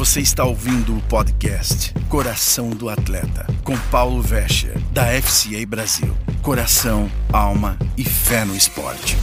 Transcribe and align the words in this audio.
Você 0.00 0.20
está 0.20 0.46
ouvindo 0.46 0.96
o 0.96 1.02
podcast 1.02 1.92
Coração 2.08 2.70
do 2.70 2.88
Atleta, 2.88 3.46
com 3.62 3.76
Paulo 3.90 4.22
Vescher, 4.22 4.80
da 4.92 5.04
FCA 5.20 5.66
Brasil. 5.68 6.16
Coração, 6.42 7.12
alma 7.30 7.78
e 7.98 8.02
fé 8.02 8.46
no 8.46 8.56
esporte. 8.56 9.18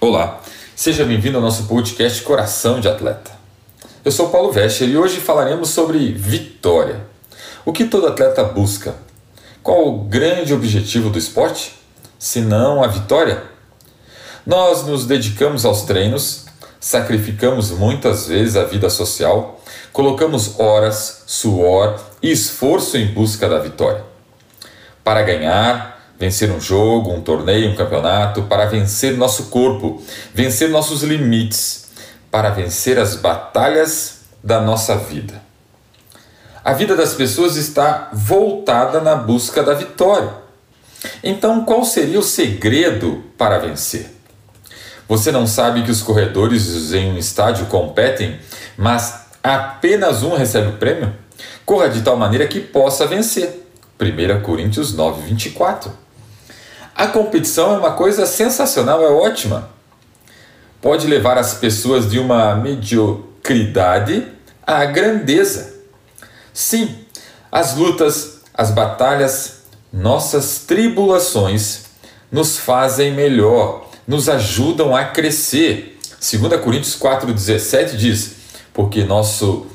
Olá, 0.00 0.40
seja 0.74 1.04
bem-vindo 1.04 1.36
ao 1.36 1.42
nosso 1.42 1.68
podcast 1.68 2.20
Coração 2.22 2.80
de 2.80 2.88
Atleta. 2.88 3.30
Eu 4.04 4.10
sou 4.10 4.28
Paulo 4.28 4.50
Vescher 4.50 4.88
e 4.88 4.96
hoje 4.96 5.20
falaremos 5.20 5.70
sobre 5.70 6.10
vitória. 6.10 7.06
O 7.64 7.72
que 7.72 7.84
todo 7.84 8.08
atleta 8.08 8.42
busca? 8.42 8.96
Qual 9.62 9.86
o 9.86 10.00
grande 10.00 10.52
objetivo 10.52 11.10
do 11.10 11.18
esporte? 11.18 11.74
Se 12.18 12.40
não 12.40 12.82
a 12.82 12.88
vitória? 12.88 13.44
Nós 14.44 14.84
nos 14.84 15.06
dedicamos 15.06 15.64
aos 15.64 15.82
treinos, 15.82 16.47
sacrificamos 16.80 17.70
muitas 17.70 18.28
vezes 18.28 18.56
a 18.56 18.64
vida 18.64 18.88
social, 18.88 19.60
colocamos 19.92 20.58
horas, 20.58 21.22
suor 21.26 22.00
e 22.22 22.30
esforço 22.30 22.96
em 22.96 23.06
busca 23.06 23.48
da 23.48 23.58
vitória. 23.58 24.04
Para 25.02 25.22
ganhar, 25.22 26.12
vencer 26.18 26.50
um 26.50 26.60
jogo, 26.60 27.12
um 27.12 27.20
torneio, 27.20 27.70
um 27.70 27.76
campeonato, 27.76 28.42
para 28.42 28.66
vencer 28.66 29.16
nosso 29.16 29.44
corpo, 29.44 30.02
vencer 30.34 30.68
nossos 30.68 31.02
limites, 31.02 31.88
para 32.30 32.50
vencer 32.50 32.98
as 32.98 33.16
batalhas 33.16 34.20
da 34.42 34.60
nossa 34.60 34.96
vida. 34.96 35.42
A 36.64 36.72
vida 36.74 36.94
das 36.94 37.14
pessoas 37.14 37.56
está 37.56 38.10
voltada 38.12 39.00
na 39.00 39.14
busca 39.14 39.62
da 39.62 39.74
vitória. 39.74 40.30
Então, 41.22 41.64
qual 41.64 41.84
seria 41.84 42.18
o 42.18 42.22
segredo 42.22 43.24
para 43.38 43.58
vencer? 43.58 44.17
Você 45.08 45.32
não 45.32 45.46
sabe 45.46 45.82
que 45.82 45.90
os 45.90 46.02
corredores 46.02 46.92
em 46.92 47.12
um 47.12 47.16
estádio 47.16 47.66
competem, 47.66 48.38
mas 48.76 49.22
apenas 49.42 50.22
um 50.22 50.36
recebe 50.36 50.68
o 50.68 50.76
prêmio? 50.76 51.14
Corra 51.64 51.88
de 51.88 52.02
tal 52.02 52.16
maneira 52.16 52.46
que 52.46 52.60
possa 52.60 53.06
vencer. 53.06 53.66
1 53.98 54.42
Coríntios 54.42 54.92
9, 54.92 55.22
24. 55.22 55.90
A 56.94 57.06
competição 57.06 57.74
é 57.74 57.78
uma 57.78 57.92
coisa 57.92 58.26
sensacional, 58.26 59.02
é 59.02 59.08
ótima. 59.08 59.70
Pode 60.80 61.06
levar 61.06 61.38
as 61.38 61.54
pessoas 61.54 62.10
de 62.10 62.18
uma 62.18 62.54
mediocridade 62.54 64.26
à 64.66 64.84
grandeza. 64.84 65.74
Sim, 66.52 66.94
as 67.50 67.74
lutas, 67.74 68.42
as 68.52 68.70
batalhas, 68.70 69.62
nossas 69.92 70.64
tribulações 70.66 71.84
nos 72.30 72.58
fazem 72.58 73.12
melhor, 73.14 73.87
nos 74.08 74.30
ajudam 74.30 74.96
a 74.96 75.04
crescer. 75.04 75.98
2 76.18 76.60
Coríntios 76.62 76.98
4,17 76.98 77.94
diz: 77.94 78.36
Porque 78.72 79.04
nosso 79.04 79.66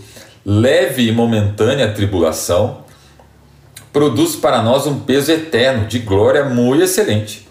leve 0.44 1.08
e 1.08 1.12
momentânea 1.12 1.94
tribulação 1.94 2.84
produz 3.94 4.36
para 4.36 4.62
nós 4.64 4.88
um 4.88 5.00
peso 5.02 5.32
eterno 5.32 5.86
de 5.86 6.00
glória 6.00 6.44
muito 6.46 6.84
excelente. 6.84 7.48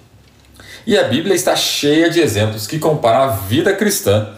E 0.84 0.98
a 0.98 1.04
Bíblia 1.04 1.36
está 1.36 1.54
cheia 1.54 2.10
de 2.10 2.20
exemplos 2.20 2.66
que 2.66 2.80
comparam 2.80 3.22
a 3.22 3.28
vida 3.28 3.72
cristã 3.72 4.30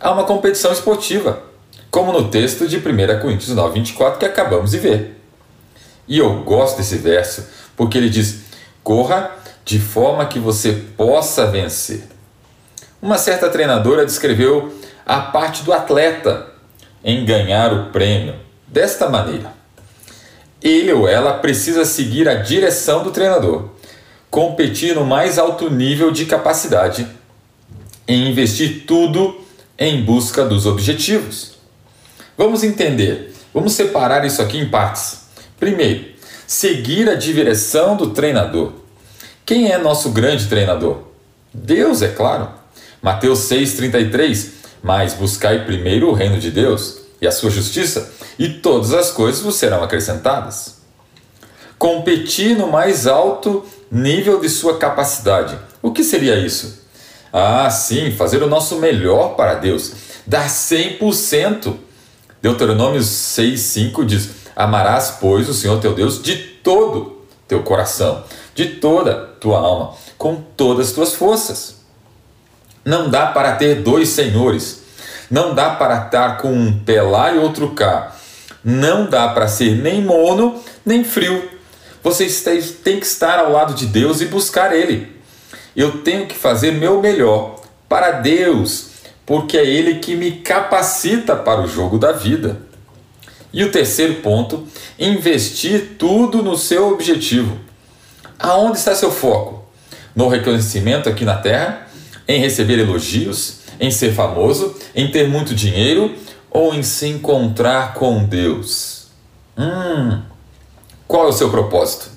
a 0.00 0.10
uma 0.10 0.24
competição 0.24 0.72
esportiva, 0.72 1.44
como 1.88 2.12
no 2.12 2.28
texto 2.28 2.66
de 2.66 2.78
1 2.78 3.20
Coríntios 3.22 3.50
9, 3.50 3.74
24 3.74 4.18
que 4.18 4.26
acabamos 4.26 4.72
de 4.72 4.78
ver. 4.78 5.20
E 6.08 6.18
eu 6.18 6.42
gosto 6.42 6.76
desse 6.78 6.96
verso 6.96 7.46
porque 7.76 7.96
ele 7.96 8.10
diz: 8.10 8.40
corra 8.82 9.30
de 9.64 9.78
forma 9.78 10.26
que 10.26 10.38
você 10.38 10.72
possa 10.96 11.46
vencer. 11.46 12.02
Uma 13.00 13.18
certa 13.18 13.48
treinadora 13.48 14.04
descreveu 14.04 14.72
a 15.06 15.20
parte 15.20 15.62
do 15.62 15.72
atleta 15.72 16.46
em 17.02 17.24
ganhar 17.24 17.72
o 17.72 17.90
prêmio 17.90 18.34
desta 18.66 19.08
maneira: 19.08 19.52
ele 20.62 20.92
ou 20.92 21.08
ela 21.08 21.34
precisa 21.34 21.84
seguir 21.84 22.28
a 22.28 22.34
direção 22.34 23.02
do 23.02 23.10
treinador, 23.10 23.68
competir 24.30 24.94
no 24.94 25.04
mais 25.04 25.38
alto 25.38 25.70
nível 25.70 26.10
de 26.10 26.26
capacidade 26.26 27.06
e 28.08 28.28
investir 28.28 28.84
tudo 28.86 29.40
em 29.78 30.02
busca 30.02 30.44
dos 30.44 30.66
objetivos. 30.66 31.54
Vamos 32.36 32.64
entender, 32.64 33.32
vamos 33.52 33.74
separar 33.74 34.24
isso 34.24 34.42
aqui 34.42 34.58
em 34.58 34.68
partes. 34.68 35.24
Primeiro, 35.58 36.06
seguir 36.46 37.08
a 37.08 37.14
direção 37.14 37.96
do 37.96 38.10
treinador. 38.10 38.83
Quem 39.46 39.70
é 39.70 39.76
nosso 39.76 40.10
grande 40.10 40.46
treinador? 40.46 41.02
Deus, 41.52 42.00
é 42.00 42.08
claro. 42.08 42.48
Mateus 43.02 43.40
6,33: 43.40 44.48
Mas 44.82 45.12
buscai 45.12 45.66
primeiro 45.66 46.08
o 46.08 46.14
reino 46.14 46.38
de 46.38 46.50
Deus 46.50 46.98
e 47.20 47.26
a 47.26 47.32
sua 47.32 47.50
justiça, 47.50 48.10
e 48.38 48.48
todas 48.48 48.94
as 48.94 49.10
coisas 49.10 49.42
vos 49.42 49.56
serão 49.56 49.82
acrescentadas. 49.82 50.78
Competir 51.78 52.56
no 52.56 52.68
mais 52.68 53.06
alto 53.06 53.66
nível 53.90 54.40
de 54.40 54.48
sua 54.48 54.78
capacidade. 54.78 55.58
O 55.82 55.92
que 55.92 56.02
seria 56.02 56.36
isso? 56.36 56.82
Ah, 57.30 57.68
sim, 57.68 58.12
fazer 58.12 58.42
o 58.42 58.48
nosso 58.48 58.76
melhor 58.76 59.36
para 59.36 59.54
Deus, 59.54 59.92
dar 60.26 60.48
100%. 60.48 61.74
Deuteronômio 62.40 63.00
6,5 63.00 64.06
diz: 64.06 64.30
Amarás, 64.56 65.18
pois, 65.20 65.48
o 65.50 65.54
Senhor 65.54 65.78
teu 65.80 65.94
Deus 65.94 66.22
de 66.22 66.36
todo 66.36 67.22
teu 67.46 67.62
coração, 67.62 68.24
de 68.54 68.66
toda 68.76 69.14
tua 69.40 69.58
alma, 69.58 69.94
com 70.16 70.36
todas 70.56 70.88
as 70.88 70.92
tuas 70.92 71.14
forças. 71.14 71.84
Não 72.84 73.08
dá 73.08 73.26
para 73.26 73.56
ter 73.56 73.82
dois 73.82 74.10
senhores. 74.10 74.82
Não 75.30 75.54
dá 75.54 75.70
para 75.70 76.04
estar 76.04 76.36
com 76.36 76.52
um 76.52 76.78
pé 76.78 77.02
lá 77.02 77.32
e 77.32 77.38
outro 77.38 77.70
cá. 77.70 78.14
Não 78.62 79.06
dá 79.06 79.28
para 79.28 79.48
ser 79.48 79.76
nem 79.82 80.02
mono 80.02 80.62
nem 80.84 81.02
frio. 81.02 81.50
Você 82.02 82.26
tem 82.84 83.00
que 83.00 83.06
estar 83.06 83.38
ao 83.38 83.50
lado 83.50 83.72
de 83.72 83.86
Deus 83.86 84.20
e 84.20 84.26
buscar 84.26 84.74
Ele. 84.74 85.14
Eu 85.74 86.02
tenho 86.02 86.26
que 86.26 86.36
fazer 86.36 86.72
meu 86.72 87.00
melhor 87.00 87.60
para 87.88 88.12
Deus, 88.12 88.90
porque 89.24 89.56
é 89.56 89.64
Ele 89.64 89.94
que 89.94 90.14
me 90.14 90.32
capacita 90.32 91.34
para 91.34 91.62
o 91.62 91.66
jogo 91.66 91.98
da 91.98 92.12
vida. 92.12 92.60
E 93.52 93.64
o 93.64 93.72
terceiro 93.72 94.16
ponto, 94.16 94.66
investir 94.98 95.96
tudo 95.98 96.42
no 96.42 96.58
seu 96.58 96.92
objetivo. 96.92 97.58
Aonde 98.44 98.76
está 98.76 98.94
seu 98.94 99.10
foco? 99.10 99.64
No 100.14 100.28
reconhecimento 100.28 101.08
aqui 101.08 101.24
na 101.24 101.36
Terra? 101.36 101.86
Em 102.28 102.38
receber 102.38 102.78
elogios? 102.78 103.60
Em 103.80 103.90
ser 103.90 104.12
famoso? 104.12 104.76
Em 104.94 105.10
ter 105.10 105.26
muito 105.26 105.54
dinheiro? 105.54 106.14
Ou 106.50 106.74
em 106.74 106.82
se 106.82 107.06
encontrar 107.06 107.94
com 107.94 108.22
Deus? 108.22 109.06
Hum, 109.56 110.20
qual 111.08 111.24
é 111.24 111.28
o 111.30 111.32
seu 111.32 111.48
propósito? 111.48 112.10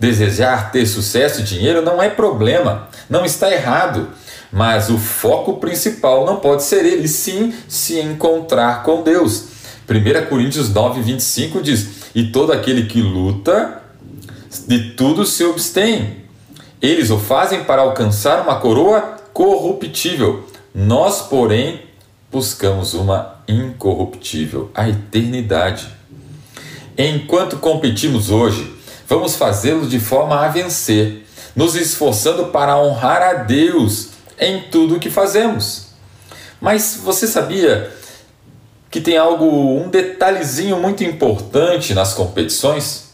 Desejar 0.00 0.72
ter 0.72 0.86
sucesso 0.86 1.40
e 1.40 1.44
dinheiro 1.44 1.82
não 1.82 2.02
é 2.02 2.08
problema, 2.08 2.88
não 3.10 3.24
está 3.24 3.52
errado, 3.52 4.08
mas 4.50 4.88
o 4.88 4.96
foco 4.96 5.58
principal 5.58 6.24
não 6.24 6.36
pode 6.36 6.62
ser 6.62 6.86
ele, 6.86 7.06
sim 7.06 7.52
se 7.68 8.00
encontrar 8.00 8.82
com 8.82 9.02
Deus. 9.02 9.44
1 9.86 10.26
Coríntios 10.26 10.72
9, 10.72 11.02
25 11.02 11.60
diz: 11.60 11.86
E 12.14 12.28
todo 12.28 12.52
aquele 12.52 12.84
que 12.86 13.02
luta 13.02 13.82
de 14.66 14.90
tudo 14.90 15.24
se 15.26 15.44
abstém. 15.44 16.24
Eles 16.80 17.10
o 17.10 17.18
fazem 17.18 17.64
para 17.64 17.82
alcançar 17.82 18.42
uma 18.42 18.60
coroa 18.60 19.16
corruptível. 19.32 20.44
Nós, 20.74 21.22
porém, 21.22 21.82
buscamos 22.30 22.94
uma 22.94 23.36
incorruptível, 23.48 24.70
a 24.74 24.88
eternidade. 24.88 25.88
Enquanto 26.96 27.56
competimos 27.58 28.30
hoje, 28.30 28.74
vamos 29.08 29.36
fazê-lo 29.36 29.86
de 29.86 29.98
forma 29.98 30.44
a 30.44 30.48
vencer, 30.48 31.26
nos 31.54 31.74
esforçando 31.74 32.46
para 32.46 32.78
honrar 32.78 33.22
a 33.22 33.34
Deus 33.34 34.10
em 34.38 34.62
tudo 34.70 34.96
o 34.96 35.00
que 35.00 35.10
fazemos. 35.10 35.88
Mas 36.60 37.00
você 37.02 37.26
sabia 37.26 37.92
que 38.90 39.00
tem 39.00 39.16
algo, 39.16 39.46
um 39.46 39.88
detalhezinho 39.88 40.80
muito 40.80 41.04
importante 41.04 41.94
nas 41.94 42.14
competições? 42.14 43.07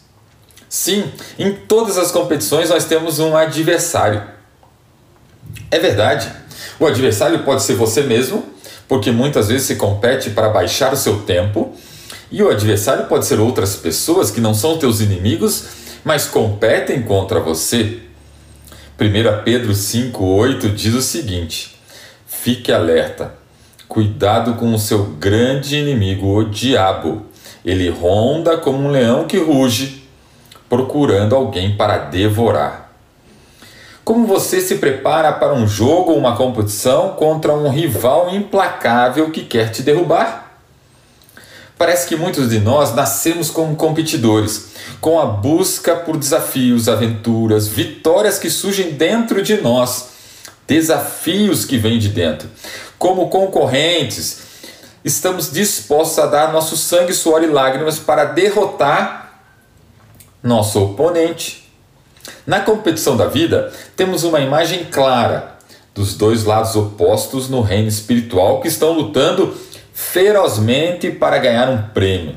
Sim, 0.69 1.05
em 1.39 1.53
todas 1.53 1.99
as 1.99 2.11
competições 2.11 2.71
nós 2.71 2.85
temos 2.85 3.19
um 3.19 3.37
adversário. 3.37 4.23
É 5.71 5.79
verdade. 5.79 6.31
O 6.79 6.87
adversário 6.87 7.41
pode 7.41 7.63
ser 7.63 7.75
você 7.75 8.03
mesmo, 8.03 8.45
porque 8.89 9.11
muitas 9.11 9.49
vezes 9.49 9.67
se 9.67 9.77
compete 9.77 10.31
para 10.31 10.49
baixar 10.49 10.93
o 10.93 10.97
seu 10.97 11.23
tempo, 11.23 11.73
e 12.31 12.43
o 12.43 12.51
adversário 12.51 13.07
pode 13.07 13.27
ser 13.27 13.39
outras 13.39 13.77
pessoas 13.77 14.31
que 14.31 14.41
não 14.41 14.55
são 14.55 14.79
teus 14.79 15.01
inimigos, 15.01 15.65
mas 16.05 16.27
competem 16.27 17.03
contra 17.03 17.41
você. 17.41 18.01
1 19.01 19.45
Pedro 19.45 19.73
5,8 19.73 20.75
diz 20.75 20.95
o 20.95 21.03
seguinte: 21.03 21.77
Fique 22.27 22.73
alerta, 22.73 23.35
cuidado 23.89 24.55
com 24.55 24.73
o 24.75 24.79
seu 24.79 25.05
grande 25.05 25.77
inimigo, 25.77 26.39
o 26.39 26.45
diabo. 26.49 27.27
Ele 27.65 27.89
ronda 27.89 28.59
como 28.59 28.87
um 28.87 28.91
leão 28.91 29.27
que 29.27 29.39
ruge 29.39 30.04
procurando 30.69 31.35
alguém 31.35 31.77
para 31.77 31.99
devorar. 31.99 32.93
Como 34.05 34.27
você 34.27 34.61
se 34.61 34.77
prepara 34.77 35.33
para 35.33 35.55
um 35.55 35.67
jogo 35.67 36.13
ou 36.13 36.19
uma 36.19 36.37
competição 36.37 37.11
contra 37.11 37.55
um 37.55 37.71
rival 37.71 38.35
implacável 38.35 39.31
que 39.31 39.45
quer 39.45 39.71
te 39.71 39.83
derrubar? 39.83 40.45
Parece 41.79 42.07
que 42.07 42.15
muitos 42.15 42.51
de 42.51 42.61
nós 42.61 42.95
nascemos 42.95 43.51
como 43.51 43.75
competidores, 43.75 44.75
com 45.01 45.19
a 45.19 45.25
busca 45.25 45.97
por 45.97 46.17
desafios, 46.17 46.89
aventuras, 46.89 47.67
vitórias 47.67 48.39
que 48.39 48.49
surgem 48.51 48.93
dentro 48.93 49.43
de 49.43 49.61
nós, 49.61 50.11
desafios 50.67 51.65
que 51.65 51.79
vêm 51.79 51.99
de 51.99 52.11
dentro. 52.11 52.49
Como 52.99 53.29
concorrentes, 53.29 54.39
estamos 55.05 55.51
dispostos 55.51 56.19
a 56.19 56.27
dar 56.27 56.53
nosso 56.53 56.77
sangue, 56.77 57.13
suor 57.13 57.43
e 57.43 57.47
lágrimas 57.47 57.99
para 57.99 58.25
derrotar 58.25 59.24
nosso 60.45 60.79
oponente. 60.85 61.65
Na 62.47 62.61
competição 62.61 63.17
da 63.17 63.27
vida, 63.27 63.73
temos 63.97 64.23
uma 64.23 64.41
imagem 64.41 64.85
clara 64.85 65.57
dos 65.95 66.15
dois 66.15 66.45
lados 66.45 66.77
opostos 66.77 67.49
no 67.49 67.63
reino 67.63 67.89
espiritual 67.89 68.61
que 68.61 68.69
estão 68.69 68.93
lutando 68.93 69.57
ferozmente 69.95 71.11
para 71.11 71.39
ganhar 71.39 71.71
um 71.71 71.83
prêmio: 71.89 72.37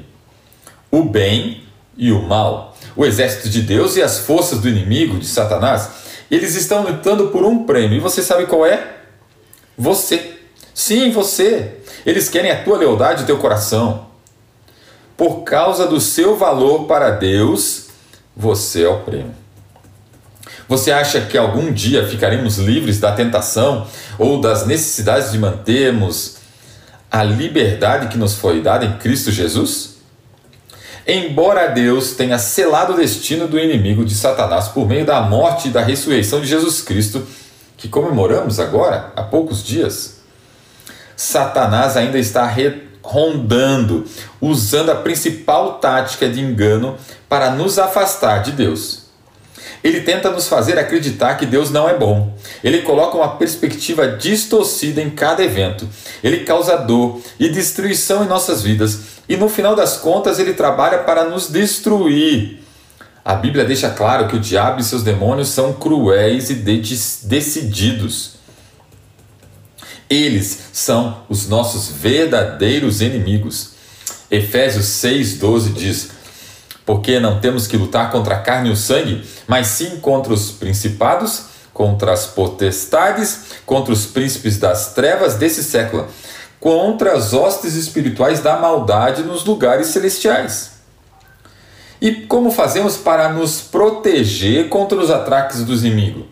o 0.89 1.03
bem 1.03 1.63
e 1.97 2.11
o 2.11 2.21
mal. 2.21 2.75
O 2.95 3.05
exército 3.05 3.49
de 3.49 3.61
Deus 3.61 3.95
e 3.95 4.01
as 4.01 4.19
forças 4.19 4.59
do 4.59 4.69
inimigo, 4.69 5.19
de 5.19 5.27
Satanás, 5.27 5.89
eles 6.31 6.55
estão 6.55 6.83
lutando 6.83 7.27
por 7.27 7.43
um 7.43 7.63
prêmio. 7.63 7.97
E 7.97 7.99
você 7.99 8.23
sabe 8.23 8.47
qual 8.47 8.65
é? 8.65 8.95
Você. 9.77 10.39
Sim, 10.73 11.11
você. 11.11 11.77
Eles 12.05 12.29
querem 12.29 12.51
a 12.51 12.63
tua 12.63 12.77
lealdade 12.77 13.21
e 13.21 13.23
o 13.23 13.27
teu 13.27 13.37
coração. 13.37 14.07
Por 15.15 15.43
causa 15.43 15.85
do 15.85 15.99
seu 15.99 16.35
valor 16.35 16.85
para 16.85 17.11
Deus, 17.11 17.86
você 18.37 18.83
é 18.83 18.87
o 18.87 18.99
prêmio. 18.99 19.33
Você 20.69 20.91
acha 20.91 21.21
que 21.21 21.37
algum 21.37 21.73
dia 21.73 22.07
ficaremos 22.07 22.57
livres 22.57 22.99
da 22.99 23.11
tentação 23.11 23.87
ou 24.19 24.39
das 24.39 24.67
necessidades 24.67 25.31
de 25.31 25.39
mantermos 25.39 26.37
a 27.09 27.23
liberdade 27.23 28.09
que 28.09 28.17
nos 28.17 28.35
foi 28.35 28.61
dada 28.61 28.85
em 28.85 28.97
Cristo 28.97 29.31
Jesus? 29.31 29.97
Embora 31.07 31.67
Deus 31.67 32.11
tenha 32.11 32.37
selado 32.37 32.93
o 32.93 32.97
destino 32.97 33.47
do 33.47 33.57
inimigo 33.57 34.05
de 34.05 34.13
Satanás 34.13 34.67
por 34.67 34.87
meio 34.87 35.05
da 35.05 35.21
morte 35.21 35.69
e 35.69 35.71
da 35.71 35.81
ressurreição 35.81 36.41
de 36.41 36.47
Jesus 36.47 36.81
Cristo, 36.81 37.25
que 37.77 37.87
comemoramos 37.87 38.59
agora, 38.59 39.13
há 39.15 39.23
poucos 39.23 39.63
dias, 39.63 40.17
Satanás 41.15 41.95
ainda 41.95 42.19
está 42.19 42.45
rondando, 43.07 44.05
usando 44.41 44.91
a 44.91 44.95
principal 44.95 45.75
tática 45.75 46.27
de 46.27 46.41
engano 46.41 46.97
para 47.29 47.51
nos 47.51 47.79
afastar 47.79 48.43
de 48.43 48.51
Deus. 48.51 49.07
Ele 49.83 50.01
tenta 50.01 50.29
nos 50.29 50.47
fazer 50.47 50.77
acreditar 50.77 51.35
que 51.35 51.45
Deus 51.45 51.71
não 51.71 51.87
é 51.87 51.93
bom. 51.93 52.35
Ele 52.63 52.81
coloca 52.81 53.15
uma 53.15 53.35
perspectiva 53.37 54.07
distorcida 54.07 55.01
em 55.01 55.09
cada 55.09 55.43
evento. 55.43 55.87
Ele 56.23 56.43
causa 56.43 56.75
dor 56.75 57.21
e 57.39 57.47
destruição 57.47 58.23
em 58.23 58.27
nossas 58.27 58.61
vidas. 58.61 58.99
E 59.29 59.37
no 59.37 59.47
final 59.47 59.75
das 59.75 59.97
contas, 59.97 60.39
ele 60.39 60.53
trabalha 60.53 60.99
para 60.99 61.23
nos 61.23 61.49
destruir. 61.49 62.63
A 63.23 63.35
Bíblia 63.35 63.65
deixa 63.65 63.89
claro 63.89 64.27
que 64.27 64.35
o 64.35 64.39
diabo 64.39 64.81
e 64.81 64.83
seus 64.83 65.03
demônios 65.03 65.49
são 65.49 65.73
cruéis 65.73 66.49
e 66.49 66.55
decididos. 66.55 68.36
Eles 70.09 70.69
são 70.71 71.23
os 71.27 71.47
nossos 71.47 71.89
verdadeiros 71.89 73.01
inimigos. 73.01 73.71
Efésios 74.29 74.85
6,12 74.85 75.73
diz: 75.73 76.09
porque 76.87 77.19
não 77.19 77.41
temos 77.41 77.67
que 77.67 77.75
lutar 77.75 78.09
contra 78.09 78.35
a 78.35 78.39
carne 78.39 78.69
e 78.69 78.71
o 78.71 78.77
sangue, 78.77 79.21
mas 79.45 79.67
sim 79.67 79.97
contra 79.97 80.31
os 80.31 80.51
principados, 80.51 81.47
contra 81.73 82.13
as 82.13 82.25
potestades, 82.25 83.41
contra 83.65 83.91
os 83.91 84.05
príncipes 84.05 84.57
das 84.57 84.93
trevas 84.93 85.35
desse 85.35 85.61
século, 85.65 86.07
contra 86.61 87.11
as 87.11 87.33
hostes 87.33 87.75
espirituais 87.75 88.39
da 88.39 88.55
maldade 88.55 89.21
nos 89.23 89.43
lugares 89.43 89.87
celestiais. 89.87 90.77
E 91.99 92.13
como 92.13 92.51
fazemos 92.51 92.95
para 92.95 93.33
nos 93.33 93.59
proteger 93.59 94.69
contra 94.69 94.97
os 94.97 95.11
ataques 95.11 95.65
dos 95.65 95.83
inimigos? 95.83 96.23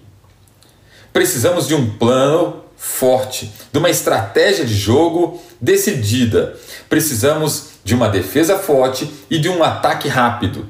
Precisamos 1.11 1.67
de 1.67 1.75
um 1.75 1.89
plano 1.97 2.63
forte, 2.85 3.51
de 3.71 3.79
uma 3.79 3.89
estratégia 3.89 4.63
de 4.63 4.75
jogo 4.75 5.41
decidida. 5.59 6.55
Precisamos 6.87 7.69
de 7.83 7.95
uma 7.95 8.07
defesa 8.07 8.59
forte 8.59 9.11
e 9.29 9.39
de 9.39 9.49
um 9.49 9.63
ataque 9.63 10.07
rápido. 10.07 10.69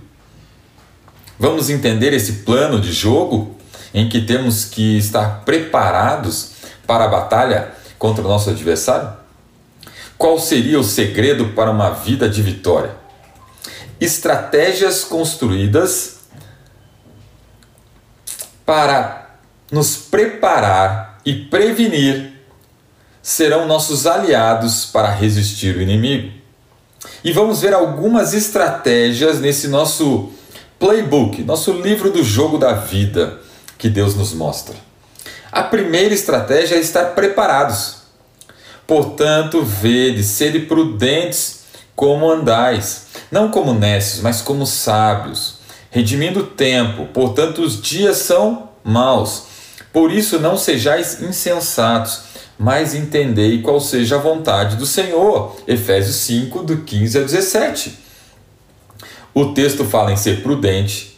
Vamos 1.38 1.70
entender 1.70 2.14
esse 2.14 2.44
plano 2.44 2.80
de 2.80 2.94
jogo 2.94 3.56
em 3.94 4.08
que 4.08 4.22
temos 4.22 4.64
que 4.64 4.98
estar 4.98 5.44
preparados 5.44 6.52
para 6.88 7.04
a 7.04 7.10
batalha 7.10 7.74
contra 8.00 8.24
o 8.24 8.28
nosso 8.28 8.50
adversário? 8.50 9.10
Qual 10.18 10.40
seria 10.40 10.80
o 10.80 10.84
segredo 10.84 11.50
para 11.50 11.70
uma 11.70 11.90
vida 11.92 12.30
de 12.30 12.42
vitória? 12.42 12.96
Estratégias 14.00 15.04
construídas 15.04 16.20
para 18.66 19.38
nos 19.72 19.98
preparar 19.98 21.15
e 21.26 21.34
prevenir 21.34 22.34
serão 23.22 23.68
nossos 23.68 24.06
aliados 24.06 24.86
para 24.86 25.10
resistir 25.10 25.76
o 25.76 25.82
inimigo. 25.82 26.32
E 27.24 27.32
vamos 27.32 27.62
ver 27.62 27.74
algumas 27.74 28.34
estratégias 28.34 29.40
nesse 29.40 29.68
nosso 29.68 30.30
playbook, 30.78 31.44
nosso 31.44 31.72
livro 31.72 32.12
do 32.12 32.24
jogo 32.24 32.58
da 32.58 32.74
vida 32.74 33.40
que 33.78 33.90
Deus 33.90 34.16
nos 34.16 34.34
mostra. 34.34 34.76
A 35.52 35.64
primeira 35.64 36.14
estratégia 36.14 36.76
é 36.76 36.80
estar 36.80 37.16
preparados. 37.16 38.04
Portanto, 38.86 39.64
vede, 39.64 40.24
sede 40.24 40.60
prudentes 40.60 41.64
como 41.96 42.30
andais, 42.30 43.08
não 43.32 43.50
como 43.50 43.74
necios, 43.74 44.22
mas 44.22 44.42
como 44.42 44.68
sábios, 44.68 45.56
redimindo 45.90 46.42
o 46.42 46.48
tempo, 46.48 47.06
portanto 47.08 47.62
os 47.62 47.82
dias 47.82 48.18
são 48.18 48.70
maus. 48.84 49.55
Por 49.96 50.12
isso 50.12 50.42
não 50.42 50.58
sejais 50.58 51.22
insensatos, 51.22 52.24
mas 52.60 52.94
entendei 52.94 53.62
qual 53.62 53.80
seja 53.80 54.18
a 54.18 54.20
vontade 54.20 54.76
do 54.76 54.86
Senhor. 54.86 55.56
Efésios 55.66 56.18
5, 56.18 56.64
do 56.64 56.80
15 56.80 57.18
a 57.18 57.22
17. 57.22 57.98
O 59.34 59.54
texto 59.54 59.86
fala 59.86 60.12
em 60.12 60.18
ser 60.18 60.44
prudente, 60.44 61.18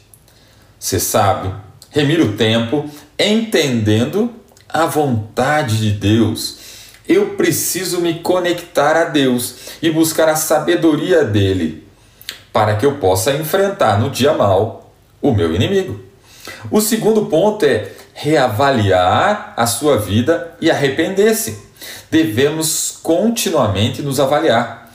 ser 0.77 0.99
sábio, 0.99 1.55
remir 1.89 2.21
o 2.21 2.33
tempo, 2.33 2.87
entendendo 3.17 4.31
a 4.69 4.85
vontade 4.85 5.79
de 5.79 5.89
Deus. 5.89 6.59
Eu 7.09 7.29
preciso 7.29 7.99
me 7.99 8.19
conectar 8.19 8.95
a 8.95 9.05
Deus 9.05 9.55
e 9.81 9.89
buscar 9.89 10.29
a 10.29 10.35
sabedoria 10.35 11.23
dele, 11.23 11.83
para 12.53 12.75
que 12.75 12.85
eu 12.85 12.97
possa 12.97 13.33
enfrentar 13.33 13.99
no 13.99 14.11
dia 14.11 14.33
mal 14.33 14.93
o 15.19 15.33
meu 15.33 15.55
inimigo. 15.55 16.05
O 16.69 16.79
segundo 16.79 17.25
ponto 17.25 17.65
é 17.65 17.91
reavaliar 18.19 19.53
a 19.55 19.67
sua 19.67 19.99
vida 19.99 20.55
e 20.59 20.71
arrepender-se. 20.71 21.55
Devemos 22.09 22.97
continuamente 23.03 24.01
nos 24.01 24.19
avaliar. 24.19 24.89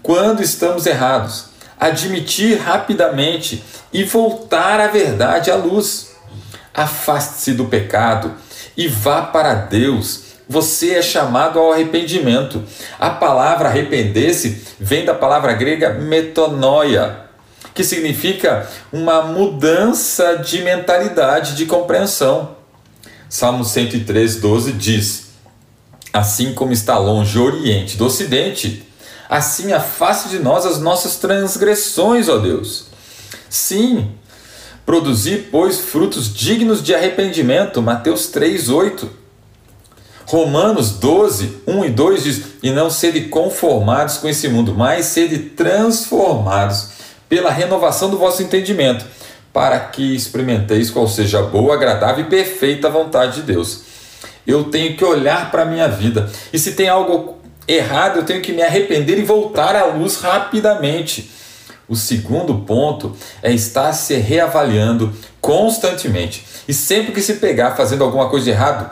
Quando 0.00 0.44
estamos 0.44 0.86
errados, 0.86 1.46
admitir 1.78 2.56
rapidamente 2.56 3.64
e 3.92 4.04
voltar 4.04 4.78
a 4.78 4.86
verdade 4.86 5.50
à 5.50 5.56
luz. 5.56 6.12
Afaste-se 6.72 7.52
do 7.52 7.64
pecado 7.64 8.32
e 8.76 8.86
vá 8.86 9.22
para 9.22 9.54
Deus. 9.54 10.28
Você 10.48 10.94
é 10.94 11.02
chamado 11.02 11.58
ao 11.58 11.72
arrependimento. 11.72 12.62
A 12.96 13.10
palavra 13.10 13.68
arrepender-se 13.68 14.64
vem 14.78 15.04
da 15.04 15.14
palavra 15.14 15.52
grega 15.52 15.94
metanoia, 15.94 17.24
que 17.74 17.82
significa 17.82 18.68
uma 18.92 19.22
mudança 19.22 20.36
de 20.36 20.62
mentalidade, 20.62 21.56
de 21.56 21.66
compreensão. 21.66 22.57
Salmo 23.28 23.64
103, 23.64 24.36
12 24.36 24.72
diz: 24.72 25.26
Assim 26.12 26.54
como 26.54 26.72
está 26.72 26.96
longe 26.98 27.38
o 27.38 27.44
Oriente 27.44 27.96
do 27.96 28.06
Ocidente, 28.06 28.82
assim 29.28 29.72
afaste 29.72 30.30
de 30.30 30.38
nós 30.38 30.64
as 30.64 30.80
nossas 30.80 31.16
transgressões, 31.16 32.28
ó 32.28 32.38
Deus. 32.38 32.86
Sim, 33.50 34.10
produzir, 34.86 35.48
pois, 35.50 35.78
frutos 35.78 36.32
dignos 36.32 36.82
de 36.82 36.94
arrependimento. 36.94 37.82
Mateus 37.82 38.28
3, 38.28 38.70
8. 38.70 39.10
Romanos 40.24 40.90
12, 40.92 41.62
1 41.66 41.84
e 41.84 41.90
2 41.90 42.24
diz: 42.24 42.42
E 42.62 42.70
não 42.70 42.90
sede 42.90 43.22
conformados 43.22 44.16
com 44.16 44.28
esse 44.28 44.48
mundo, 44.48 44.74
mas 44.74 45.06
sede 45.06 45.38
transformados 45.38 46.88
pela 47.28 47.50
renovação 47.50 48.08
do 48.08 48.18
vosso 48.18 48.42
entendimento 48.42 49.04
para 49.58 49.80
que 49.80 50.14
experimenteis 50.14 50.88
qual 50.88 51.08
seja 51.08 51.40
a 51.40 51.42
boa, 51.42 51.74
agradável 51.74 52.24
e 52.24 52.28
perfeita 52.28 52.88
vontade 52.88 53.40
de 53.40 53.42
Deus. 53.42 53.80
Eu 54.46 54.62
tenho 54.70 54.96
que 54.96 55.04
olhar 55.04 55.50
para 55.50 55.62
a 55.62 55.64
minha 55.64 55.88
vida 55.88 56.30
e 56.52 56.58
se 56.60 56.74
tem 56.74 56.88
algo 56.88 57.38
errado, 57.66 58.18
eu 58.18 58.22
tenho 58.22 58.40
que 58.40 58.52
me 58.52 58.62
arrepender 58.62 59.18
e 59.18 59.24
voltar 59.24 59.74
à 59.74 59.86
luz 59.86 60.20
rapidamente. 60.20 61.32
O 61.88 61.96
segundo 61.96 62.54
ponto 62.60 63.16
é 63.42 63.52
estar 63.52 63.92
se 63.94 64.14
reavaliando 64.14 65.12
constantemente. 65.40 66.46
E 66.68 66.72
sempre 66.72 67.10
que 67.10 67.20
se 67.20 67.34
pegar 67.34 67.72
fazendo 67.72 68.04
alguma 68.04 68.28
coisa 68.28 68.44
de 68.44 68.50
errado, 68.52 68.88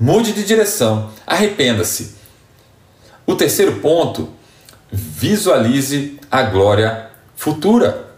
mude 0.00 0.32
de 0.32 0.44
direção, 0.44 1.10
arrependa-se. 1.26 2.14
O 3.26 3.34
terceiro 3.34 3.80
ponto, 3.80 4.30
visualize 4.90 6.18
a 6.30 6.40
glória 6.40 7.10
futura. 7.36 8.13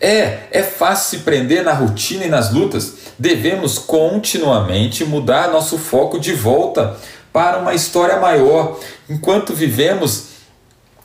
É, 0.00 0.40
é 0.50 0.62
fácil 0.62 1.18
se 1.18 1.24
prender 1.24 1.64
na 1.64 1.72
rotina 1.72 2.24
e 2.24 2.28
nas 2.28 2.52
lutas. 2.52 2.94
Devemos 3.18 3.78
continuamente 3.78 5.04
mudar 5.04 5.50
nosso 5.50 5.78
foco 5.78 6.18
de 6.18 6.32
volta 6.32 6.96
para 7.32 7.58
uma 7.58 7.74
história 7.74 8.18
maior, 8.18 8.78
enquanto 9.08 9.54
vivemos 9.54 10.28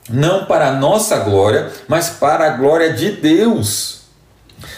não 0.08 0.46
para 0.46 0.68
a 0.68 0.72
nossa 0.72 1.18
glória, 1.18 1.70
mas 1.86 2.10
para 2.10 2.46
a 2.46 2.56
glória 2.56 2.92
de 2.92 3.12
Deus. 3.12 4.02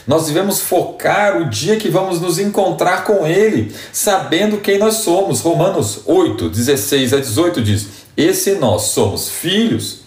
Nós 0.07 0.27
devemos 0.27 0.61
focar 0.61 1.39
o 1.39 1.49
dia 1.49 1.77
que 1.77 1.89
vamos 1.89 2.21
nos 2.21 2.39
encontrar 2.39 3.05
com 3.05 3.27
Ele, 3.27 3.75
sabendo 3.93 4.59
quem 4.59 4.79
nós 4.79 4.97
somos. 4.97 5.41
Romanos 5.41 6.03
8, 6.07 6.49
16 6.49 7.13
a 7.15 7.21
18 7.21 7.63
diz: 7.63 7.87
E 8.17 8.33
se 8.35 8.55
nós 8.55 8.83
somos 8.83 9.29
filhos, 9.29 10.01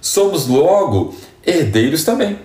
somos 0.00 0.46
logo 0.46 1.14
herdeiros 1.44 2.04
também, 2.04 2.38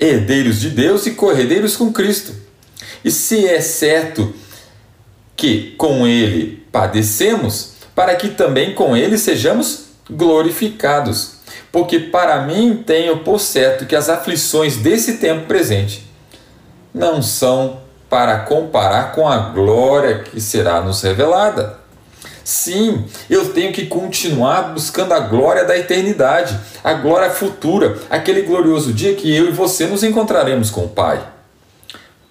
herdeiros 0.00 0.60
de 0.60 0.70
Deus 0.70 1.06
e 1.06 1.12
corredeiros 1.12 1.76
com 1.76 1.92
Cristo. 1.92 2.32
E 3.04 3.10
se 3.10 3.46
é 3.46 3.60
certo 3.60 4.34
que 5.36 5.74
com 5.76 6.06
Ele 6.06 6.64
padecemos, 6.72 7.74
para 7.94 8.14
que 8.16 8.30
também 8.30 8.74
com 8.74 8.96
Ele 8.96 9.18
sejamos 9.18 9.84
glorificados. 10.08 11.34
Porque 11.70 11.98
para 11.98 12.42
mim 12.42 12.82
tenho 12.84 13.18
por 13.18 13.38
certo 13.38 13.86
que 13.86 13.94
as 13.94 14.08
aflições 14.08 14.76
desse 14.76 15.18
tempo 15.18 15.46
presente 15.46 16.08
não 16.92 17.22
são 17.22 17.80
para 18.08 18.40
comparar 18.40 19.12
com 19.12 19.28
a 19.28 19.38
glória 19.38 20.20
que 20.20 20.40
será 20.40 20.80
nos 20.80 21.02
revelada. 21.02 21.79
Sim, 22.44 23.04
eu 23.28 23.52
tenho 23.52 23.72
que 23.72 23.86
continuar 23.86 24.72
buscando 24.74 25.12
a 25.12 25.20
glória 25.20 25.64
da 25.64 25.76
eternidade, 25.76 26.58
a 26.82 26.94
glória 26.94 27.30
futura, 27.30 27.98
aquele 28.08 28.42
glorioso 28.42 28.92
dia 28.92 29.14
que 29.14 29.34
eu 29.34 29.48
e 29.48 29.52
você 29.52 29.86
nos 29.86 30.02
encontraremos 30.02 30.70
com 30.70 30.84
o 30.84 30.88
Pai. 30.88 31.24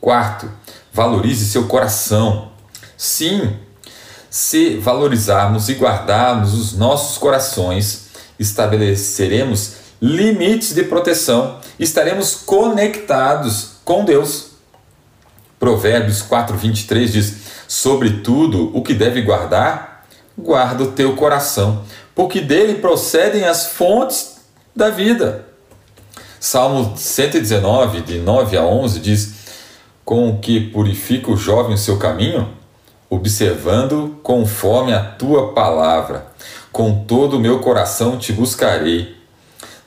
Quarto, 0.01 0.49
valorize 0.91 1.45
seu 1.45 1.67
coração. 1.67 2.51
Sim, 2.97 3.55
se 4.29 4.77
valorizarmos 4.77 5.69
e 5.69 5.73
guardarmos 5.73 6.53
os 6.53 6.77
nossos 6.77 7.17
corações, 7.17 8.09
estabeleceremos 8.37 9.73
limites 10.01 10.73
de 10.73 10.83
proteção, 10.83 11.59
estaremos 11.79 12.35
conectados 12.35 13.71
com 13.83 14.05
Deus. 14.05 14.51
Provérbios 15.59 16.21
4:23 16.21 17.11
diz: 17.11 17.33
"Sobretudo 17.67 18.71
o 18.73 18.81
que 18.81 18.93
deve 18.93 19.21
guardar, 19.21 19.88
guarda 20.39 20.83
o 20.83 20.91
teu 20.91 21.15
coração, 21.15 21.83
porque 22.15 22.41
dele 22.41 22.75
procedem 22.75 23.45
as 23.45 23.67
fontes 23.67 24.37
da 24.75 24.89
vida." 24.89 25.45
Salmo 26.39 26.93
119, 26.95 28.01
de 28.01 28.19
9 28.19 28.57
a 28.57 28.63
11 28.63 28.99
diz: 28.99 29.33
"Com 30.05 30.29
o 30.29 30.39
que 30.39 30.59
purifica 30.59 31.31
o 31.31 31.37
jovem 31.37 31.75
o 31.75 31.77
seu 31.77 31.97
caminho, 31.97 32.49
observando 33.09 34.19
conforme 34.23 34.93
a 34.93 35.03
tua 35.03 35.53
palavra, 35.53 36.27
com 36.71 37.03
todo 37.05 37.37
o 37.37 37.39
meu 37.39 37.59
coração 37.59 38.17
te 38.17 38.31
buscarei. 38.31 39.15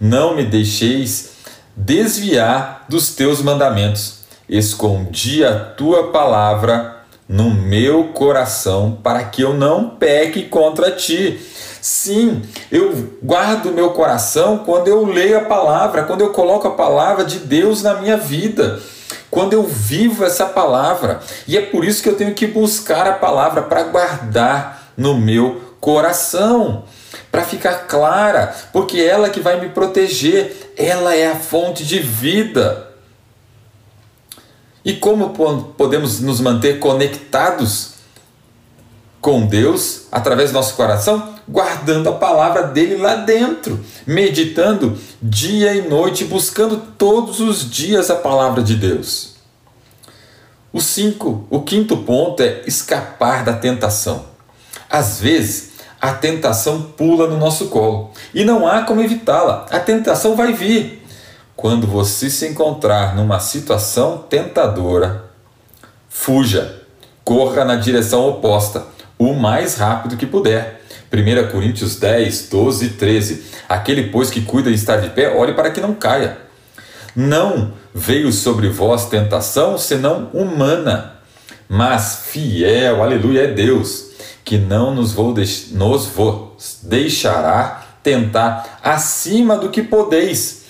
Não 0.00 0.36
me 0.36 0.44
deixeis 0.44 1.32
desviar 1.76 2.84
dos 2.88 3.14
teus 3.14 3.40
mandamentos." 3.40 4.22
escondi 4.52 5.44
a 5.44 5.58
tua 5.58 6.10
palavra 6.10 7.01
no 7.28 7.50
meu 7.50 8.08
coração 8.08 8.98
para 9.02 9.24
que 9.24 9.42
eu 9.42 9.54
não 9.54 9.90
peque 9.90 10.44
contra 10.44 10.90
ti. 10.90 11.40
Sim, 11.80 12.42
eu 12.70 12.92
guardo 13.22 13.72
meu 13.72 13.90
coração 13.90 14.58
quando 14.58 14.88
eu 14.88 15.04
leio 15.04 15.38
a 15.38 15.44
palavra, 15.44 16.04
quando 16.04 16.20
eu 16.20 16.30
coloco 16.30 16.68
a 16.68 16.74
palavra 16.74 17.24
de 17.24 17.40
Deus 17.40 17.82
na 17.82 17.94
minha 17.94 18.16
vida, 18.16 18.80
quando 19.30 19.54
eu 19.54 19.64
vivo 19.64 20.24
essa 20.24 20.46
palavra. 20.46 21.20
E 21.48 21.56
é 21.56 21.60
por 21.60 21.84
isso 21.84 22.02
que 22.02 22.08
eu 22.08 22.16
tenho 22.16 22.34
que 22.34 22.46
buscar 22.46 23.08
a 23.08 23.14
palavra 23.14 23.62
para 23.62 23.82
guardar 23.84 24.92
no 24.96 25.16
meu 25.16 25.60
coração, 25.80 26.84
para 27.32 27.42
ficar 27.42 27.86
clara, 27.88 28.54
porque 28.72 28.98
é 28.98 29.06
ela 29.06 29.30
que 29.30 29.40
vai 29.40 29.58
me 29.58 29.70
proteger, 29.70 30.72
ela 30.76 31.14
é 31.16 31.32
a 31.32 31.36
fonte 31.36 31.84
de 31.84 31.98
vida. 31.98 32.91
E 34.84 34.94
como 34.94 35.30
podemos 35.76 36.20
nos 36.20 36.40
manter 36.40 36.78
conectados 36.78 37.92
com 39.20 39.46
Deus 39.46 40.02
através 40.10 40.50
do 40.50 40.54
nosso 40.54 40.74
coração? 40.74 41.34
Guardando 41.48 42.08
a 42.08 42.12
palavra 42.12 42.64
dele 42.64 42.96
lá 42.96 43.14
dentro, 43.14 43.84
meditando 44.06 44.98
dia 45.22 45.74
e 45.74 45.88
noite, 45.88 46.24
buscando 46.24 46.76
todos 46.98 47.40
os 47.40 47.70
dias 47.70 48.10
a 48.10 48.16
palavra 48.16 48.62
de 48.62 48.74
Deus. 48.74 49.32
O 50.72 50.80
cinco, 50.80 51.46
o 51.50 51.60
quinto 51.60 51.98
ponto 51.98 52.42
é 52.42 52.62
escapar 52.66 53.44
da 53.44 53.52
tentação. 53.52 54.24
Às 54.88 55.20
vezes, 55.20 55.72
a 56.00 56.12
tentação 56.14 56.82
pula 56.82 57.28
no 57.28 57.36
nosso 57.36 57.68
colo 57.68 58.10
e 58.34 58.44
não 58.44 58.66
há 58.66 58.82
como 58.82 59.02
evitá-la. 59.02 59.66
A 59.70 59.78
tentação 59.78 60.34
vai 60.34 60.52
vir, 60.52 61.01
quando 61.56 61.86
você 61.86 62.30
se 62.30 62.48
encontrar 62.48 63.14
numa 63.14 63.38
situação 63.40 64.18
tentadora, 64.28 65.24
fuja, 66.08 66.82
corra 67.24 67.64
na 67.64 67.76
direção 67.76 68.28
oposta, 68.28 68.86
o 69.18 69.32
mais 69.32 69.76
rápido 69.76 70.16
que 70.16 70.26
puder. 70.26 70.80
1 71.12 71.52
Coríntios 71.52 71.96
10, 71.96 72.48
12 72.48 72.86
e 72.86 72.88
13. 72.90 73.44
Aquele, 73.68 74.04
pois, 74.04 74.30
que 74.30 74.40
cuida 74.40 74.70
de 74.70 74.76
estar 74.76 74.96
de 74.96 75.10
pé, 75.10 75.34
olhe 75.34 75.52
para 75.52 75.70
que 75.70 75.80
não 75.80 75.94
caia. 75.94 76.38
Não 77.14 77.72
veio 77.94 78.32
sobre 78.32 78.68
vós 78.68 79.06
tentação 79.06 79.76
senão 79.76 80.30
humana, 80.32 81.18
mas 81.68 82.22
fiel, 82.26 83.02
aleluia, 83.02 83.42
é 83.42 83.46
Deus, 83.48 84.06
que 84.44 84.56
não 84.56 84.94
nos, 84.94 85.12
vou 85.12 85.34
nos 85.72 86.06
vos 86.06 86.78
deixará 86.82 87.86
tentar 88.02 88.80
acima 88.82 89.56
do 89.56 89.68
que 89.68 89.82
podeis 89.82 90.61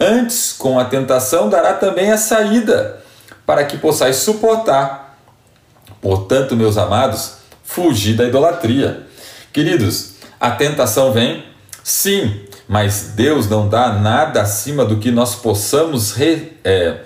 Antes, 0.00 0.54
com 0.54 0.78
a 0.78 0.84
tentação, 0.86 1.50
dará 1.50 1.74
também 1.74 2.10
a 2.10 2.16
saída, 2.16 3.02
para 3.44 3.64
que 3.64 3.76
possais 3.76 4.16
suportar. 4.16 5.18
Portanto, 6.00 6.56
meus 6.56 6.78
amados, 6.78 7.34
fugir 7.62 8.16
da 8.16 8.24
idolatria. 8.24 9.06
Queridos, 9.52 10.14
a 10.40 10.52
tentação 10.52 11.12
vem? 11.12 11.44
Sim, 11.84 12.40
mas 12.66 13.12
Deus 13.14 13.46
não 13.46 13.68
dá 13.68 13.92
nada 13.92 14.40
acima 14.40 14.86
do 14.86 14.96
que 14.96 15.10
nós 15.10 15.34
possamos 15.34 16.12
re, 16.12 16.56
é, 16.64 17.00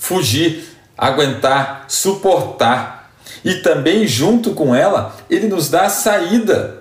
fugir, 0.00 0.76
aguentar, 0.98 1.84
suportar. 1.86 3.12
E 3.44 3.56
também, 3.56 4.08
junto 4.08 4.54
com 4.54 4.74
ela, 4.74 5.14
Ele 5.30 5.46
nos 5.46 5.70
dá 5.70 5.82
a 5.82 5.90
saída 5.90 6.79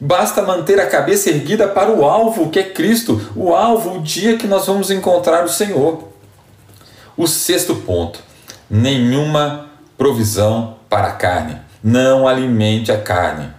Basta 0.00 0.42
manter 0.42 0.78
a 0.78 0.86
cabeça 0.86 1.30
erguida 1.30 1.66
para 1.66 1.90
o 1.90 2.04
alvo, 2.04 2.50
que 2.50 2.60
é 2.60 2.62
Cristo, 2.62 3.20
o 3.34 3.52
alvo, 3.52 3.98
o 3.98 4.02
dia 4.02 4.36
que 4.36 4.46
nós 4.46 4.66
vamos 4.66 4.90
encontrar 4.90 5.44
o 5.44 5.48
Senhor. 5.48 6.08
O 7.16 7.26
sexto 7.26 7.74
ponto: 7.74 8.20
nenhuma 8.70 9.70
provisão 9.96 10.76
para 10.88 11.08
a 11.08 11.12
carne. 11.12 11.58
Não 11.82 12.28
alimente 12.28 12.92
a 12.92 13.00
carne. 13.00 13.50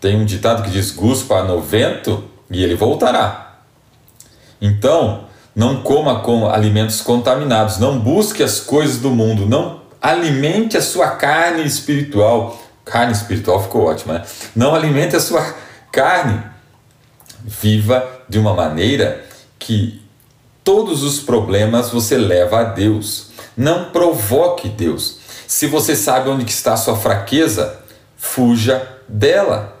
Tem 0.00 0.16
um 0.16 0.24
ditado 0.24 0.62
que 0.62 0.70
diz: 0.70 0.92
guspa 0.92 1.42
no 1.42 1.60
vento 1.60 2.22
e 2.48 2.62
ele 2.62 2.76
voltará. 2.76 3.58
Então, 4.60 5.24
não 5.56 5.82
coma 5.82 6.20
com 6.20 6.48
alimentos 6.48 7.00
contaminados, 7.00 7.78
não 7.78 7.98
busque 7.98 8.44
as 8.44 8.60
coisas 8.60 8.98
do 8.98 9.10
mundo, 9.10 9.44
não 9.44 9.82
alimente 10.00 10.76
a 10.76 10.82
sua 10.82 11.10
carne 11.10 11.64
espiritual 11.64 12.61
Carne 12.84 13.12
espiritual 13.12 13.62
ficou 13.62 13.84
ótima, 13.84 14.14
né? 14.14 14.24
Não 14.54 14.74
alimente 14.74 15.14
a 15.16 15.20
sua 15.20 15.54
carne. 15.90 16.42
Viva 17.44 18.08
de 18.28 18.38
uma 18.38 18.54
maneira 18.54 19.24
que 19.58 20.02
todos 20.64 21.02
os 21.02 21.20
problemas 21.20 21.90
você 21.90 22.16
leva 22.16 22.60
a 22.60 22.64
Deus. 22.64 23.30
Não 23.56 23.86
provoque 23.86 24.68
Deus. 24.68 25.18
Se 25.46 25.66
você 25.66 25.94
sabe 25.94 26.30
onde 26.30 26.48
está 26.48 26.74
a 26.74 26.76
sua 26.76 26.96
fraqueza, 26.96 27.80
fuja 28.16 28.86
dela. 29.08 29.78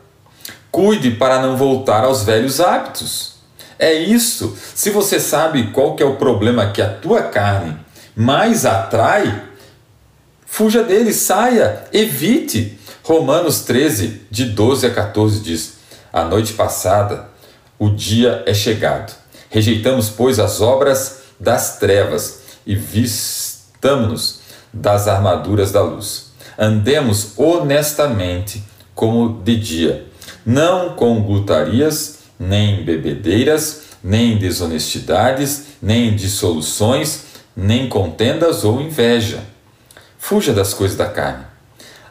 Cuide 0.70 1.12
para 1.12 1.40
não 1.40 1.56
voltar 1.56 2.04
aos 2.04 2.24
velhos 2.24 2.60
hábitos. 2.60 3.36
É 3.78 3.92
isso. 3.92 4.56
Se 4.74 4.90
você 4.90 5.18
sabe 5.18 5.68
qual 5.72 5.96
é 5.98 6.04
o 6.04 6.16
problema 6.16 6.70
que 6.70 6.82
a 6.82 6.88
tua 6.88 7.22
carne 7.22 7.76
mais 8.14 8.64
atrai, 8.64 9.42
fuja 10.46 10.82
dele, 10.82 11.12
saia, 11.12 11.84
evite. 11.92 12.78
Romanos 13.12 13.60
13, 13.60 14.22
de 14.30 14.46
12 14.46 14.86
a 14.86 14.90
14 14.90 15.40
diz: 15.40 15.74
A 16.10 16.24
noite 16.24 16.54
passada, 16.54 17.28
o 17.78 17.90
dia 17.90 18.42
é 18.46 18.54
chegado. 18.54 19.14
Rejeitamos, 19.50 20.08
pois, 20.08 20.38
as 20.38 20.62
obras 20.62 21.24
das 21.38 21.76
trevas 21.76 22.40
e 22.64 22.74
vistamos-nos 22.74 24.40
das 24.72 25.08
armaduras 25.08 25.70
da 25.70 25.82
luz. 25.82 26.32
Andemos 26.58 27.34
honestamente 27.36 28.64
como 28.94 29.42
de 29.42 29.56
dia, 29.60 30.06
não 30.46 30.96
com 30.96 31.22
glutarias, 31.22 32.20
nem 32.40 32.82
bebedeiras, 32.82 33.82
nem 34.02 34.38
desonestidades, 34.38 35.64
nem 35.82 36.16
dissoluções, 36.16 37.24
nem 37.54 37.90
contendas 37.90 38.64
ou 38.64 38.80
inveja. 38.80 39.40
Fuja 40.16 40.54
das 40.54 40.72
coisas 40.72 40.96
da 40.96 41.10
carne. 41.10 41.51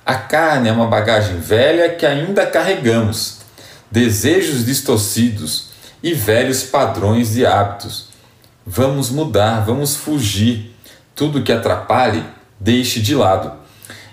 A 0.06 0.16
carne 0.16 0.68
é 0.68 0.72
uma 0.72 0.88
bagagem 0.88 1.40
velha 1.40 1.90
que 1.90 2.06
ainda 2.06 2.46
carregamos, 2.48 3.38
desejos 3.90 4.66
distorcidos 4.66 5.70
e 6.02 6.14
velhos 6.14 6.64
padrões 6.64 7.34
de 7.34 7.46
hábitos. 7.46 8.08
Vamos 8.66 9.10
mudar, 9.12 9.64
vamos 9.64 9.96
fugir. 9.96 10.76
Tudo 11.14 11.44
que 11.44 11.52
atrapalhe, 11.52 12.24
deixe 12.60 13.00
de 13.00 13.14
lado. 13.14 13.54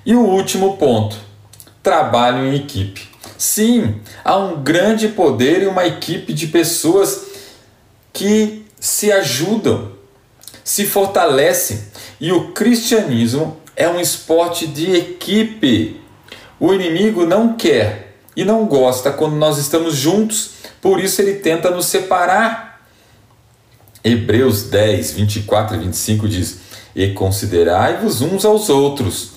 E 0.04 0.14
o 0.14 0.20
último 0.20 0.76
ponto: 0.76 1.16
trabalho 1.82 2.46
em 2.46 2.56
equipe. 2.56 3.08
Sim, 3.38 4.00
há 4.24 4.36
um 4.36 4.62
grande 4.62 5.08
poder 5.08 5.62
em 5.62 5.68
uma 5.68 5.86
equipe 5.86 6.34
de 6.34 6.48
pessoas 6.48 7.28
que 8.12 8.66
se 8.78 9.10
ajudam, 9.10 9.92
se 10.64 10.84
fortalecem. 10.84 11.82
E 12.20 12.32
o 12.32 12.52
cristianismo 12.52 13.56
é 13.78 13.88
um 13.88 14.00
esporte 14.00 14.66
de 14.66 14.92
equipe. 14.92 16.00
O 16.58 16.74
inimigo 16.74 17.24
não 17.24 17.54
quer 17.54 18.16
e 18.34 18.44
não 18.44 18.66
gosta 18.66 19.12
quando 19.12 19.36
nós 19.36 19.56
estamos 19.56 19.94
juntos, 19.94 20.50
por 20.82 20.98
isso 20.98 21.22
ele 21.22 21.34
tenta 21.34 21.70
nos 21.70 21.86
separar. 21.86 22.82
Hebreus 24.02 24.64
10, 24.64 25.12
24 25.12 25.76
e 25.76 25.78
25 25.78 26.28
diz: 26.28 26.58
E 26.94 27.12
considerai-vos 27.12 28.20
uns 28.20 28.44
aos 28.44 28.68
outros, 28.68 29.30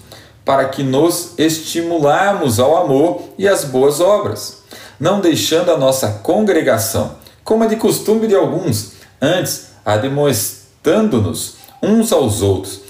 para 0.43 0.65
que 0.69 0.81
nos 0.81 1.33
estimularmos 1.37 2.59
ao 2.59 2.75
amor 2.83 3.21
e 3.37 3.47
às 3.47 3.63
boas 3.63 3.99
obras, 3.99 4.63
não 4.99 5.21
deixando 5.21 5.71
a 5.71 5.77
nossa 5.77 6.19
congregação, 6.23 7.15
como 7.43 7.63
é 7.63 7.67
de 7.67 7.75
costume 7.75 8.27
de 8.27 8.33
alguns, 8.33 8.93
antes 9.21 9.67
admoestando-nos 9.85 11.57
uns 11.81 12.11
aos 12.11 12.41
outros, 12.41 12.81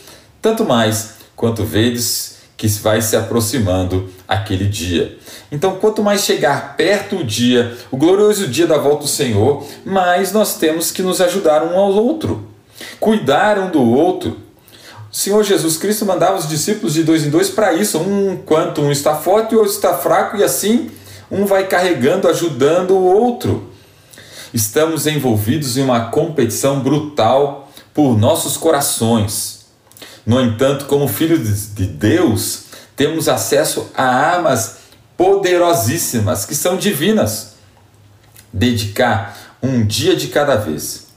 tanto 0.41 0.63
mais 0.63 1.20
quanto 1.41 1.65
vedes 1.65 2.35
que 2.55 2.67
vai 2.67 3.01
se 3.01 3.17
aproximando 3.17 4.07
aquele 4.27 4.65
dia. 4.65 5.17
Então, 5.51 5.77
quanto 5.77 6.03
mais 6.03 6.21
chegar 6.21 6.77
perto 6.77 7.17
o 7.17 7.23
dia, 7.23 7.75
o 7.89 7.97
glorioso 7.97 8.47
dia 8.47 8.67
da 8.67 8.77
volta 8.77 9.01
do 9.01 9.07
Senhor, 9.07 9.65
mais 9.83 10.31
nós 10.31 10.57
temos 10.57 10.91
que 10.91 11.01
nos 11.01 11.19
ajudar 11.19 11.63
um 11.63 11.75
ao 11.75 11.91
outro, 11.93 12.47
cuidar 12.99 13.57
um 13.57 13.71
do 13.71 13.81
outro. 13.81 14.37
O 15.11 15.15
Senhor 15.15 15.43
Jesus 15.43 15.77
Cristo 15.77 16.05
mandava 16.05 16.37
os 16.37 16.47
discípulos 16.47 16.93
de 16.93 17.01
dois 17.01 17.25
em 17.25 17.31
dois 17.31 17.49
para 17.49 17.73
isso, 17.73 17.97
um 17.97 18.33
enquanto 18.33 18.81
um 18.83 18.91
está 18.91 19.15
forte 19.15 19.53
e 19.53 19.57
outro 19.57 19.73
está 19.73 19.97
fraco, 19.97 20.37
e 20.37 20.43
assim 20.43 20.91
um 21.31 21.45
vai 21.47 21.65
carregando, 21.65 22.27
ajudando 22.27 22.91
o 22.91 23.03
outro. 23.03 23.71
Estamos 24.53 25.07
envolvidos 25.07 25.75
em 25.75 25.81
uma 25.81 26.11
competição 26.11 26.81
brutal 26.81 27.71
por 27.95 28.15
nossos 28.15 28.55
corações 28.55 29.60
no 30.25 30.39
entanto, 30.39 30.85
como 30.85 31.07
filhos 31.07 31.73
de 31.73 31.85
Deus, 31.85 32.65
temos 32.95 33.27
acesso 33.27 33.89
a 33.95 34.03
armas 34.03 34.77
poderosíssimas 35.17 36.45
que 36.45 36.55
são 36.55 36.77
divinas. 36.77 37.55
Dedicar 38.53 39.57
um 39.63 39.85
dia 39.85 40.15
de 40.15 40.27
cada 40.27 40.55
vez, 40.55 41.07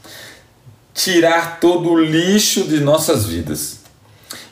tirar 0.93 1.59
todo 1.59 1.91
o 1.91 2.01
lixo 2.01 2.65
de 2.65 2.81
nossas 2.81 3.27
vidas 3.27 3.81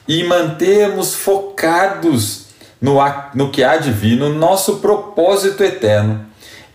e 0.07 0.23
mantermos 0.23 1.15
focados 1.15 2.47
no, 2.81 2.97
no 3.33 3.49
que 3.49 3.63
há 3.63 3.77
divino, 3.77 4.27
nosso 4.29 4.77
propósito 4.77 5.63
eterno 5.63 6.25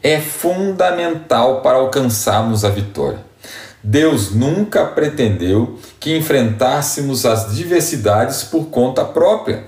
é 0.03 0.19
fundamental 0.21 1.61
para 1.61 1.77
alcançarmos 1.77 2.65
a 2.65 2.71
vitória. 2.71 3.28
Deus 3.83 4.35
nunca 4.35 4.85
pretendeu 4.85 5.79
que 6.01 6.17
enfrentássemos 6.17 7.25
as 7.25 7.55
diversidades 7.55 8.43
por 8.43 8.67
conta 8.67 9.05
própria. 9.05 9.65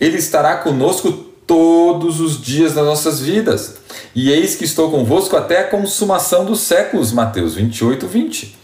Ele 0.00 0.18
estará 0.18 0.56
conosco 0.56 1.12
todos 1.46 2.20
os 2.20 2.40
dias 2.40 2.74
das 2.74 2.84
nossas 2.84 3.20
vidas. 3.20 3.76
E 4.14 4.30
eis 4.30 4.56
que 4.56 4.64
estou 4.64 4.90
convosco 4.90 5.36
até 5.36 5.60
a 5.60 5.68
consumação 5.68 6.44
dos 6.44 6.60
séculos. 6.60 7.12
Mateus 7.12 7.54
28, 7.54 8.06
20. 8.06 8.58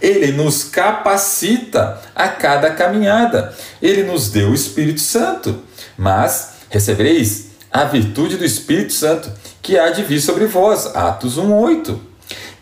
Ele 0.00 0.32
nos 0.32 0.64
capacita 0.64 2.00
a 2.14 2.28
cada 2.28 2.70
caminhada. 2.70 3.54
Ele 3.80 4.02
nos 4.02 4.30
deu 4.30 4.50
o 4.50 4.54
Espírito 4.54 5.00
Santo. 5.00 5.62
Mas 5.96 6.54
recebereis 6.68 7.52
a 7.70 7.84
virtude 7.84 8.36
do 8.36 8.44
Espírito 8.44 8.92
Santo, 8.92 9.30
que 9.62 9.78
há 9.78 9.90
de 9.90 10.02
vir 10.02 10.20
sobre 10.20 10.46
vós. 10.46 10.94
Atos 10.94 11.38
1, 11.38 11.52
8. 11.52 12.11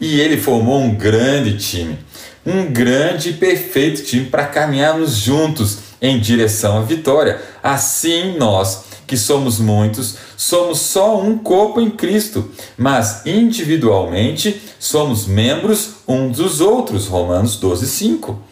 E 0.01 0.19
ele 0.19 0.37
formou 0.37 0.81
um 0.81 0.95
grande 0.95 1.59
time, 1.59 1.99
um 2.47 2.67
grande 2.73 3.31
e 3.31 3.35
perfeito 3.35 4.03
time 4.03 4.27
para 4.27 4.47
caminharmos 4.47 5.17
juntos 5.17 5.79
em 6.01 6.19
direção 6.19 6.79
à 6.79 6.83
vitória. 6.83 7.41
Assim 7.63 8.39
nós, 8.39 8.85
que 9.07 9.17
somos 9.17 9.59
muitos, 9.59 10.17
somos 10.37 10.79
só 10.79 11.21
um 11.21 11.37
corpo 11.37 11.81
em 11.81 11.91
Cristo, 11.91 12.51
mas 12.79 13.27
individualmente 13.27 14.61
somos 14.79 15.27
membros 15.27 15.97
uns 16.09 16.37
dos 16.39 16.61
outros. 16.61 17.07
Romanos 17.07 17.57
12, 17.57 17.87
5. 17.87 18.43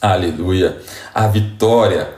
Aleluia! 0.00 0.80
A 1.14 1.26
vitória 1.26 2.10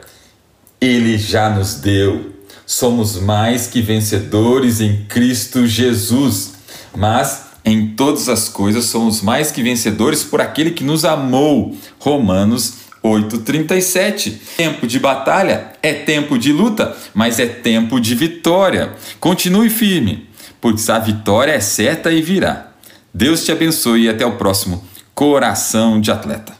ele 0.81 1.19
já 1.19 1.51
nos 1.51 1.75
deu. 1.75 2.33
Somos 2.67 3.17
mais 3.17 3.67
que 3.67 3.81
vencedores 3.81 4.81
em 4.81 5.05
Cristo 5.07 5.67
Jesus. 5.67 6.53
Mas 6.95 7.48
em 7.69 7.89
todas 7.89 8.29
as 8.29 8.49
coisas 8.49 8.87
somos 8.87 9.21
mais 9.21 9.51
que 9.51 9.63
vencedores 9.63 10.25
por 10.25 10.41
aquele 10.41 10.71
que 10.71 10.83
nos 10.83 11.05
amou. 11.05 11.77
Romanos 11.99 12.75
8:37. 13.03 14.41
Tempo 14.57 14.87
de 14.87 14.99
batalha 14.99 15.73
é 15.83 15.93
tempo 15.93 16.39
de 16.39 16.53
luta, 16.53 16.97
mas 17.15 17.39
é 17.39 17.47
tempo 17.47 18.01
de 18.01 18.15
vitória. 18.15 18.95
Continue 19.21 19.71
firme, 19.71 20.29
pois 20.61 20.89
a 20.89 20.99
vitória 20.99 21.53
é 21.53 21.61
certa 21.61 22.11
e 22.11 22.23
virá. 22.23 22.73
Deus 23.13 23.45
te 23.45 23.53
abençoe 23.53 24.05
e 24.05 24.09
até 24.09 24.25
o 24.25 24.37
próximo 24.37 24.85
Coração 25.15 26.01
de 26.01 26.11
Atleta. 26.11 26.58